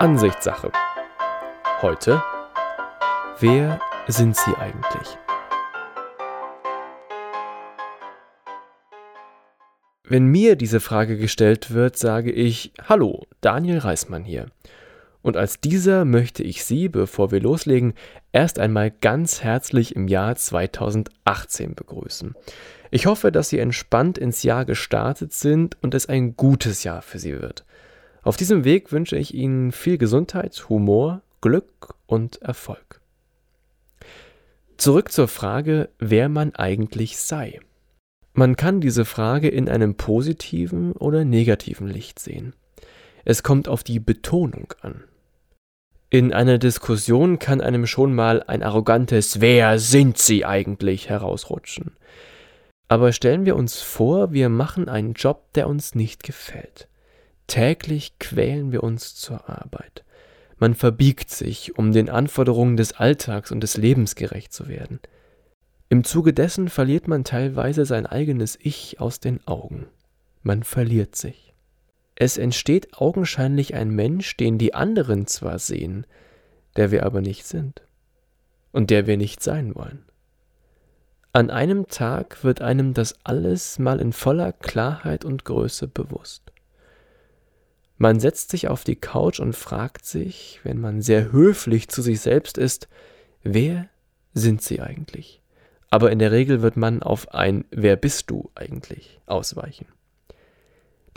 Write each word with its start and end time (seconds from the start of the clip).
Ansichtssache. 0.00 0.72
Heute, 1.82 2.22
wer 3.38 3.78
sind 4.08 4.34
Sie 4.34 4.54
eigentlich? 4.54 5.18
Wenn 10.02 10.24
mir 10.24 10.56
diese 10.56 10.80
Frage 10.80 11.18
gestellt 11.18 11.74
wird, 11.74 11.98
sage 11.98 12.32
ich 12.32 12.72
Hallo, 12.88 13.26
Daniel 13.42 13.76
Reismann 13.76 14.24
hier. 14.24 14.46
Und 15.20 15.36
als 15.36 15.60
dieser 15.60 16.06
möchte 16.06 16.42
ich 16.44 16.64
Sie, 16.64 16.88
bevor 16.88 17.30
wir 17.30 17.40
loslegen, 17.40 17.92
erst 18.32 18.58
einmal 18.58 18.90
ganz 18.90 19.42
herzlich 19.42 19.94
im 19.96 20.08
Jahr 20.08 20.34
2018 20.34 21.74
begrüßen. 21.74 22.34
Ich 22.90 23.04
hoffe, 23.04 23.30
dass 23.30 23.50
Sie 23.50 23.58
entspannt 23.58 24.16
ins 24.16 24.44
Jahr 24.44 24.64
gestartet 24.64 25.34
sind 25.34 25.76
und 25.82 25.94
es 25.94 26.08
ein 26.08 26.38
gutes 26.38 26.84
Jahr 26.84 27.02
für 27.02 27.18
Sie 27.18 27.38
wird. 27.38 27.66
Auf 28.22 28.36
diesem 28.36 28.64
Weg 28.64 28.92
wünsche 28.92 29.16
ich 29.16 29.34
Ihnen 29.34 29.72
viel 29.72 29.96
Gesundheit, 29.96 30.68
Humor, 30.68 31.22
Glück 31.40 31.94
und 32.06 32.42
Erfolg. 32.42 33.00
Zurück 34.76 35.10
zur 35.12 35.28
Frage, 35.28 35.88
wer 35.98 36.28
man 36.28 36.54
eigentlich 36.54 37.18
sei. 37.18 37.60
Man 38.32 38.56
kann 38.56 38.80
diese 38.80 39.04
Frage 39.04 39.48
in 39.48 39.68
einem 39.68 39.96
positiven 39.96 40.92
oder 40.92 41.24
negativen 41.24 41.88
Licht 41.88 42.18
sehen. 42.18 42.54
Es 43.24 43.42
kommt 43.42 43.68
auf 43.68 43.82
die 43.82 44.00
Betonung 44.00 44.72
an. 44.80 45.04
In 46.10 46.32
einer 46.32 46.58
Diskussion 46.58 47.38
kann 47.38 47.60
einem 47.60 47.86
schon 47.86 48.14
mal 48.14 48.42
ein 48.42 48.62
arrogantes 48.62 49.40
Wer 49.40 49.78
sind 49.78 50.18
Sie 50.18 50.44
eigentlich 50.44 51.08
herausrutschen. 51.08 51.92
Aber 52.88 53.12
stellen 53.12 53.46
wir 53.46 53.56
uns 53.56 53.80
vor, 53.80 54.32
wir 54.32 54.48
machen 54.48 54.88
einen 54.88 55.12
Job, 55.12 55.52
der 55.54 55.68
uns 55.68 55.94
nicht 55.94 56.22
gefällt. 56.22 56.88
Täglich 57.50 58.16
quälen 58.20 58.70
wir 58.70 58.84
uns 58.84 59.16
zur 59.16 59.48
Arbeit. 59.50 60.04
Man 60.58 60.76
verbiegt 60.76 61.30
sich, 61.30 61.76
um 61.76 61.90
den 61.90 62.08
Anforderungen 62.08 62.76
des 62.76 62.92
Alltags 62.92 63.50
und 63.50 63.60
des 63.60 63.76
Lebens 63.76 64.14
gerecht 64.14 64.52
zu 64.52 64.68
werden. 64.68 65.00
Im 65.88 66.04
Zuge 66.04 66.32
dessen 66.32 66.68
verliert 66.68 67.08
man 67.08 67.24
teilweise 67.24 67.86
sein 67.86 68.06
eigenes 68.06 68.56
Ich 68.62 69.00
aus 69.00 69.18
den 69.18 69.44
Augen. 69.48 69.88
Man 70.44 70.62
verliert 70.62 71.16
sich. 71.16 71.52
Es 72.14 72.38
entsteht 72.38 72.96
augenscheinlich 72.96 73.74
ein 73.74 73.90
Mensch, 73.90 74.36
den 74.36 74.56
die 74.56 74.72
anderen 74.72 75.26
zwar 75.26 75.58
sehen, 75.58 76.06
der 76.76 76.92
wir 76.92 77.04
aber 77.04 77.20
nicht 77.20 77.46
sind 77.46 77.82
und 78.70 78.90
der 78.90 79.08
wir 79.08 79.16
nicht 79.16 79.42
sein 79.42 79.74
wollen. 79.74 80.04
An 81.32 81.50
einem 81.50 81.88
Tag 81.88 82.44
wird 82.44 82.62
einem 82.62 82.94
das 82.94 83.16
alles 83.24 83.80
mal 83.80 83.98
in 83.98 84.12
voller 84.12 84.52
Klarheit 84.52 85.24
und 85.24 85.44
Größe 85.44 85.88
bewusst. 85.88 86.52
Man 88.02 88.18
setzt 88.18 88.50
sich 88.50 88.66
auf 88.68 88.82
die 88.82 88.96
Couch 88.96 89.40
und 89.40 89.54
fragt 89.54 90.06
sich, 90.06 90.58
wenn 90.62 90.80
man 90.80 91.02
sehr 91.02 91.32
höflich 91.32 91.90
zu 91.90 92.00
sich 92.00 92.22
selbst 92.22 92.56
ist, 92.56 92.88
wer 93.42 93.90
sind 94.32 94.62
sie 94.62 94.80
eigentlich? 94.80 95.42
Aber 95.90 96.10
in 96.10 96.18
der 96.18 96.32
Regel 96.32 96.62
wird 96.62 96.78
man 96.78 97.02
auf 97.02 97.34
ein 97.34 97.66
Wer 97.70 97.96
bist 97.96 98.30
du 98.30 98.50
eigentlich 98.54 99.20
ausweichen. 99.26 99.84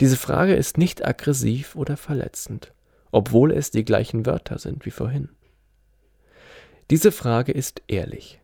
Diese 0.00 0.18
Frage 0.18 0.56
ist 0.56 0.76
nicht 0.76 1.06
aggressiv 1.06 1.74
oder 1.74 1.96
verletzend, 1.96 2.74
obwohl 3.12 3.50
es 3.50 3.70
die 3.70 3.86
gleichen 3.86 4.26
Wörter 4.26 4.58
sind 4.58 4.84
wie 4.84 4.90
vorhin. 4.90 5.30
Diese 6.90 7.12
Frage 7.12 7.52
ist 7.52 7.80
ehrlich. 7.86 8.40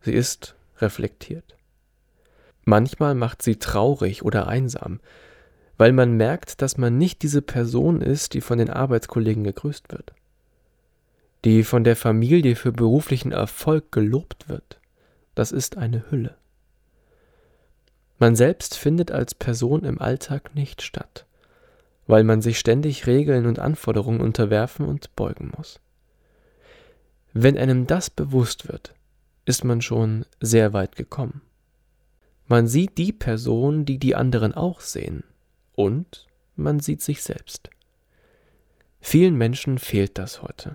Sie 0.00 0.14
ist 0.14 0.56
reflektiert. 0.78 1.56
Manchmal 2.64 3.14
macht 3.14 3.40
sie 3.40 3.54
traurig 3.54 4.24
oder 4.24 4.48
einsam, 4.48 4.98
weil 5.78 5.92
man 5.92 6.16
merkt, 6.16 6.60
dass 6.60 6.76
man 6.76 6.98
nicht 6.98 7.22
diese 7.22 7.40
Person 7.40 8.02
ist, 8.02 8.34
die 8.34 8.40
von 8.40 8.58
den 8.58 8.68
Arbeitskollegen 8.68 9.44
gegrüßt 9.44 9.92
wird, 9.92 10.12
die 11.44 11.62
von 11.62 11.84
der 11.84 11.96
Familie 11.96 12.56
für 12.56 12.72
beruflichen 12.72 13.30
Erfolg 13.30 13.92
gelobt 13.92 14.48
wird. 14.48 14.80
Das 15.36 15.52
ist 15.52 15.78
eine 15.78 16.10
Hülle. 16.10 16.36
Man 18.18 18.34
selbst 18.34 18.76
findet 18.76 19.12
als 19.12 19.36
Person 19.36 19.84
im 19.84 20.00
Alltag 20.00 20.56
nicht 20.56 20.82
statt, 20.82 21.26
weil 22.08 22.24
man 22.24 22.42
sich 22.42 22.58
ständig 22.58 23.06
Regeln 23.06 23.46
und 23.46 23.60
Anforderungen 23.60 24.20
unterwerfen 24.20 24.84
und 24.84 25.14
beugen 25.14 25.52
muss. 25.56 25.80
Wenn 27.32 27.56
einem 27.56 27.86
das 27.86 28.10
bewusst 28.10 28.66
wird, 28.66 28.94
ist 29.44 29.62
man 29.62 29.80
schon 29.80 30.26
sehr 30.40 30.72
weit 30.72 30.96
gekommen. 30.96 31.42
Man 32.48 32.66
sieht 32.66 32.98
die 32.98 33.12
Person, 33.12 33.84
die 33.84 33.98
die 33.98 34.16
anderen 34.16 34.54
auch 34.54 34.80
sehen, 34.80 35.22
und 35.78 36.26
man 36.56 36.80
sieht 36.80 37.02
sich 37.02 37.22
selbst. 37.22 37.70
Vielen 38.98 39.36
Menschen 39.36 39.78
fehlt 39.78 40.18
das 40.18 40.42
heute. 40.42 40.74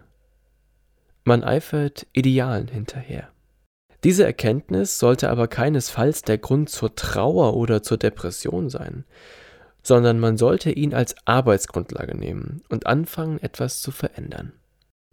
Man 1.25 1.43
eifert 1.43 2.07
Idealen 2.13 2.69
hinterher. 2.69 3.27
Diese 4.05 4.25
Erkenntnis 4.25 4.99
sollte 4.99 5.29
aber 5.29 5.49
keinesfalls 5.49 6.21
der 6.21 6.37
Grund 6.37 6.69
zur 6.69 6.95
Trauer 6.95 7.57
oder 7.57 7.83
zur 7.83 7.97
Depression 7.97 8.69
sein, 8.69 9.03
sondern 9.81 10.21
man 10.21 10.37
sollte 10.37 10.71
ihn 10.71 10.93
als 10.93 11.15
Arbeitsgrundlage 11.25 12.15
nehmen 12.15 12.61
und 12.69 12.87
anfangen, 12.87 13.39
etwas 13.39 13.81
zu 13.81 13.91
verändern. 13.91 14.53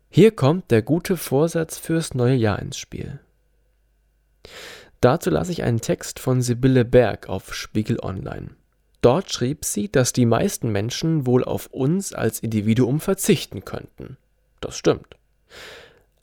Hier 0.09 0.31
kommt 0.31 0.71
der 0.71 0.83
gute 0.83 1.17
Vorsatz 1.17 1.79
fürs 1.79 2.15
neue 2.15 2.37
Jahr 2.37 2.61
ins 2.61 2.79
Spiel. 2.79 3.19
Dazu 5.01 5.31
lasse 5.31 5.51
ich 5.51 5.65
einen 5.65 5.81
Text 5.81 6.21
von 6.21 6.43
Sibylle 6.43 6.85
Berg 6.85 7.29
auf 7.29 7.55
Spiegel 7.55 7.99
Online. 8.01 8.51
Dort 9.01 9.33
schrieb 9.33 9.65
sie, 9.65 9.91
dass 9.91 10.13
die 10.13 10.27
meisten 10.27 10.71
Menschen 10.71 11.27
wohl 11.27 11.45
auf 11.45 11.67
uns 11.69 12.13
als 12.13 12.41
Individuum 12.41 13.01
verzichten 13.01 13.65
könnten. 13.65 14.19
Das 14.61 14.77
stimmt. 14.77 15.17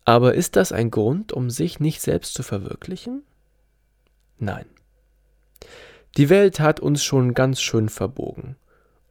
Aber 0.05 0.35
ist 0.35 0.55
das 0.55 0.71
ein 0.71 0.91
Grund, 0.91 1.33
um 1.33 1.49
sich 1.49 1.79
nicht 1.79 2.01
selbst 2.01 2.33
zu 2.33 2.43
verwirklichen? 2.43 3.23
Nein. 4.38 4.65
Die 6.17 6.29
Welt 6.29 6.59
hat 6.59 6.79
uns 6.79 7.03
schon 7.03 7.33
ganz 7.33 7.61
schön 7.61 7.89
verbogen 7.89 8.55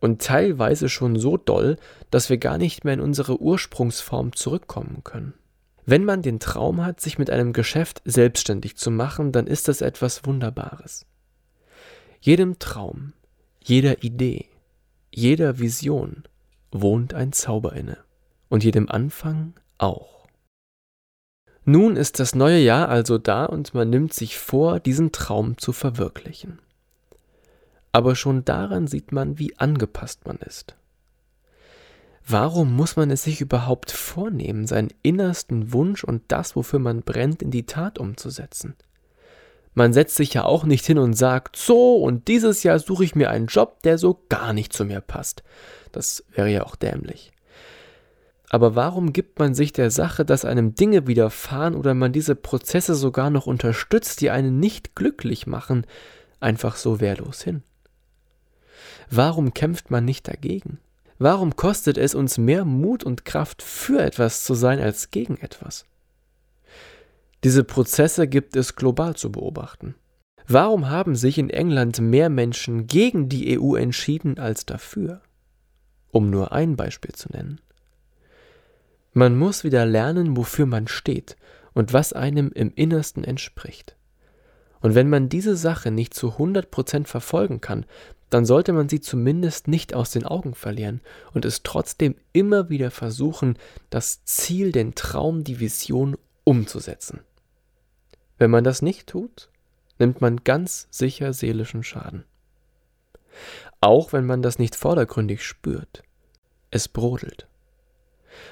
und 0.01 0.23
teilweise 0.23 0.89
schon 0.89 1.19
so 1.19 1.37
doll, 1.37 1.77
dass 2.11 2.31
wir 2.31 2.39
gar 2.39 2.59
nicht 2.59 2.85
mehr 2.85 2.95
in 2.95 3.01
unsere 3.01 3.41
Ursprungsform 3.41 4.35
zurückkommen 4.35 5.03
können. 5.05 5.35
Wenn 5.85 6.05
man 6.05 6.23
den 6.23 6.41
Traum 6.41 6.85
hat, 6.85 7.01
sich 7.01 7.19
mit 7.19 7.31
einem 7.31 7.53
Geschäft 7.53 8.03
selbstständig 8.05 8.77
zu 8.77 8.91
machen, 8.91 9.33
dann 9.33 9.47
ist 9.47 9.69
das 9.69 9.81
etwas 9.81 10.25
Wunderbares. 10.25 11.07
Jedem 12.21 12.59
Traum, 12.59 13.13
jeder 13.69 14.05
Idee, 14.05 14.47
jeder 15.11 15.59
Vision 15.59 16.23
wohnt 16.71 17.15
ein 17.15 17.33
Zauber 17.33 17.73
inne 17.73 17.99
und 18.49 18.63
jedem 18.63 18.89
Anfang 18.89 19.55
auch. 19.77 20.29
Nun 21.65 21.97
ist 21.97 22.21
das 22.21 22.37
neue 22.37 22.61
Jahr 22.61 22.89
also 22.89 23.19
da 23.19 23.45
und 23.45 23.75
man 23.75 23.91
nimmt 23.91 24.15
sich 24.15 24.39
vor, 24.39 24.79
diesen 24.79 25.11
Traum 25.11 25.59
zu 25.59 25.73
verwirklichen. 25.73 26.61
Aber 27.91 28.15
schon 28.15 28.45
daran 28.45 28.87
sieht 28.87 29.11
man, 29.11 29.41
wie 29.41 29.59
angepasst 29.59 30.29
man 30.29 30.37
ist. 30.37 30.77
Warum 32.25 32.73
muss 32.73 32.95
man 32.95 33.11
es 33.11 33.25
sich 33.25 33.41
überhaupt 33.41 33.91
vornehmen, 33.91 34.69
seinen 34.69 34.93
innersten 35.03 35.73
Wunsch 35.73 36.05
und 36.05 36.23
das, 36.29 36.55
wofür 36.55 36.79
man 36.79 37.03
brennt, 37.03 37.43
in 37.43 37.51
die 37.51 37.67
Tat 37.67 37.99
umzusetzen? 37.99 38.77
Man 39.77 39.93
setzt 39.93 40.15
sich 40.15 40.33
ja 40.33 40.43
auch 40.43 40.65
nicht 40.65 40.87
hin 40.87 40.97
und 40.97 41.13
sagt, 41.13 41.55
so, 41.55 41.97
und 41.97 42.29
dieses 42.29 42.63
Jahr 42.63 42.79
suche 42.79 43.05
ich 43.05 43.15
mir 43.15 43.29
einen 43.29 43.45
Job, 43.47 43.83
der 43.83 43.99
so 43.99 44.25
gar 44.31 44.55
nicht 44.55 44.73
zu 44.73 44.87
mir 44.87 45.03
passt. 45.03 45.43
Das 45.93 46.25
wäre 46.35 46.49
ja 46.49 46.65
auch 46.65 46.77
dämlich. 46.77 47.31
Aber 48.49 48.75
warum 48.75 49.13
gibt 49.13 49.39
man 49.39 49.55
sich 49.55 49.75
der 49.75 49.91
Sache, 49.91 50.25
dass 50.25 50.47
einem 50.47 50.75
Dinge 50.75 51.07
widerfahren 51.07 51.75
oder 51.75 51.93
man 51.93 52.15
diese 52.15 52.35
Prozesse 52.35 52.95
sogar 52.95 53.29
noch 53.29 53.47
unterstützt, 53.47 54.23
die 54.23 54.31
einen 54.31 54.59
nicht 54.61 54.97
glücklich 54.97 55.47
machen, 55.47 55.85
einfach 56.41 56.77
so 56.77 56.99
wehrlos 56.99 57.43
hin? 57.43 57.63
Warum 59.11 59.53
kämpft 59.53 59.91
man 59.91 60.07
nicht 60.07 60.27
dagegen? 60.27 60.79
Warum 61.19 61.55
kostet 61.55 61.99
es 61.99 62.15
uns 62.15 62.39
mehr 62.39 62.65
Mut 62.65 63.05
und 63.05 63.27
Kraft, 63.27 63.61
für 63.61 64.01
etwas 64.01 64.45
zu 64.45 64.55
sein 64.55 64.81
als 64.81 65.11
gegen 65.11 65.37
etwas? 65.37 65.85
Diese 67.47 67.63
Prozesse 67.63 68.27
gibt 68.27 68.57
es 68.57 68.75
global 68.75 69.15
zu 69.15 69.31
beobachten. 69.31 69.95
Warum 70.49 70.91
haben 70.91 71.15
sich 71.15 71.39
in 71.39 71.49
England 71.49 72.01
mehr 72.01 72.29
Menschen 72.29 72.89
gegen 72.89 73.29
die 73.29 73.57
EU 73.57 73.77
entschieden 73.77 74.41
als 74.41 74.67
dafür? 74.67 75.21
Um 76.11 76.29
nur 76.29 76.51
ein 76.51 76.75
Beispiel 76.75 77.15
zu 77.15 77.31
nennen. 77.31 77.61
Man 79.13 79.39
muss 79.39 79.63
wieder 79.63 79.87
lernen, 79.87 80.37
wofür 80.37 80.67
man 80.67 80.89
steht 80.89 81.37
und 81.73 81.93
was 81.93 82.13
einem 82.13 82.51
im 82.51 82.73
Innersten 82.75 83.23
entspricht. 83.23 83.95
Und 84.81 84.97
wenn 84.97 85.09
man 85.09 85.29
diese 85.29 85.57
Sache 85.57 85.93
nicht 85.93 86.15
zu 86.15 86.31
100% 86.31 87.07
verfolgen 87.07 87.61
kann, 87.61 87.87
dann 88.29 88.45
sollte 88.45 88.73
man 88.73 88.89
sie 88.89 89.01
zumindest 89.01 89.69
nicht 89.69 89.95
aus 89.95 90.11
den 90.11 90.27
Augen 90.27 90.57
verlieren 90.57 91.01
und 91.33 91.45
es 91.45 91.63
trotzdem 91.63 92.17
immer 92.33 92.71
wieder 92.71 92.91
versuchen, 92.91 93.57
das 93.89 94.25
Ziel, 94.25 94.73
den 94.73 94.97
Traum, 94.97 95.45
die 95.45 95.61
Vision 95.61 96.17
umzusetzen. 96.43 97.21
Wenn 98.39 98.51
man 98.51 98.65
das 98.65 98.83
nicht 98.83 99.07
tut, 99.07 99.49
nimmt 99.99 100.21
man 100.21 100.45
ganz 100.45 100.89
sicher 100.91 101.33
seelischen 101.33 101.83
Schaden. 101.83 102.25
Auch 103.81 104.13
wenn 104.13 104.27
man 104.27 104.43
das 104.43 104.59
nicht 104.59 104.77
vordergründig 104.77 105.45
spürt. 105.45 106.03
Es 106.71 106.89
brodelt. 106.89 107.47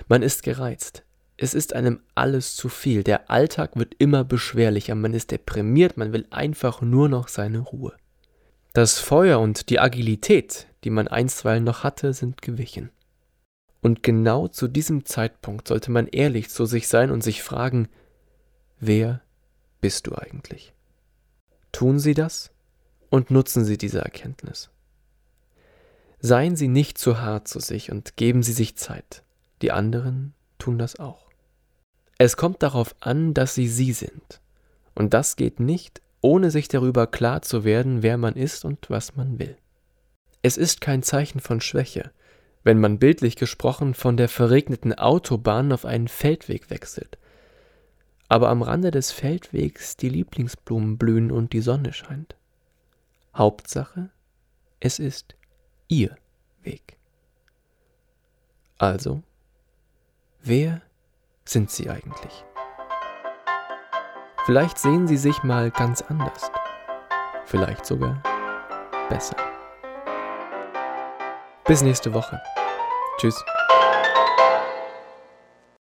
Man 0.08 0.22
ist 0.22 0.42
gereizt. 0.42 1.04
Es 1.36 1.54
ist 1.54 1.74
einem 1.74 2.00
alles 2.14 2.54
zu 2.54 2.68
viel. 2.68 3.02
Der 3.02 3.30
Alltag 3.30 3.76
wird 3.76 3.94
immer 3.98 4.24
beschwerlicher. 4.24 4.94
Man 4.94 5.14
ist 5.14 5.30
deprimiert. 5.30 5.96
Man 5.96 6.12
will 6.12 6.26
einfach 6.30 6.80
nur 6.80 7.08
noch 7.08 7.28
seine 7.28 7.58
Ruhe. 7.58 7.94
Das 8.72 8.98
Feuer 8.98 9.40
und 9.40 9.70
die 9.70 9.80
Agilität, 9.80 10.66
die 10.84 10.90
man 10.90 11.08
einstweilen 11.08 11.64
noch 11.64 11.84
hatte, 11.84 12.12
sind 12.12 12.42
gewichen. 12.42 12.90
Und 13.82 14.02
genau 14.02 14.48
zu 14.48 14.66
diesem 14.66 15.04
Zeitpunkt 15.04 15.68
sollte 15.68 15.90
man 15.90 16.06
ehrlich 16.06 16.50
zu 16.50 16.64
sich 16.66 16.88
sein 16.88 17.10
und 17.10 17.22
sich 17.22 17.42
fragen, 17.42 17.88
wer 18.80 19.20
bist 19.84 20.06
du 20.06 20.14
eigentlich? 20.14 20.72
Tun 21.70 21.98
Sie 21.98 22.14
das 22.14 22.50
und 23.10 23.30
nutzen 23.30 23.66
Sie 23.66 23.76
diese 23.76 24.00
Erkenntnis. 24.00 24.70
Seien 26.20 26.56
Sie 26.56 26.68
nicht 26.68 26.96
zu 26.96 27.20
hart 27.20 27.48
zu 27.48 27.60
sich 27.60 27.92
und 27.92 28.16
geben 28.16 28.42
Sie 28.42 28.54
sich 28.54 28.76
Zeit. 28.76 29.24
Die 29.60 29.72
anderen 29.72 30.32
tun 30.56 30.78
das 30.78 30.98
auch. 30.98 31.28
Es 32.16 32.38
kommt 32.38 32.62
darauf 32.62 32.94
an, 33.00 33.34
dass 33.34 33.54
Sie 33.54 33.68
Sie 33.68 33.92
sind. 33.92 34.40
Und 34.94 35.12
das 35.12 35.36
geht 35.36 35.60
nicht, 35.60 36.00
ohne 36.22 36.50
sich 36.50 36.68
darüber 36.68 37.06
klar 37.06 37.42
zu 37.42 37.62
werden, 37.64 38.02
wer 38.02 38.16
man 38.16 38.36
ist 38.36 38.64
und 38.64 38.88
was 38.88 39.16
man 39.16 39.38
will. 39.38 39.58
Es 40.40 40.56
ist 40.56 40.80
kein 40.80 41.02
Zeichen 41.02 41.40
von 41.40 41.60
Schwäche, 41.60 42.10
wenn 42.62 42.80
man 42.80 42.98
bildlich 42.98 43.36
gesprochen 43.36 43.92
von 43.92 44.16
der 44.16 44.30
verregneten 44.30 44.94
Autobahn 44.94 45.72
auf 45.72 45.84
einen 45.84 46.08
Feldweg 46.08 46.70
wechselt, 46.70 47.18
aber 48.28 48.48
am 48.48 48.62
Rande 48.62 48.90
des 48.90 49.12
Feldwegs 49.12 49.96
die 49.96 50.08
Lieblingsblumen 50.08 50.98
blühen 50.98 51.30
und 51.30 51.52
die 51.52 51.60
Sonne 51.60 51.92
scheint. 51.92 52.36
Hauptsache, 53.34 54.10
es 54.80 54.98
ist 54.98 55.34
Ihr 55.88 56.16
Weg. 56.62 56.96
Also, 58.78 59.22
wer 60.42 60.82
sind 61.44 61.70
Sie 61.70 61.90
eigentlich? 61.90 62.44
Vielleicht 64.46 64.78
sehen 64.78 65.06
Sie 65.06 65.16
sich 65.16 65.42
mal 65.42 65.70
ganz 65.70 66.02
anders, 66.02 66.50
vielleicht 67.46 67.86
sogar 67.86 68.22
besser. 69.08 69.36
Bis 71.66 71.82
nächste 71.82 72.12
Woche. 72.12 72.40
Tschüss. 73.18 73.42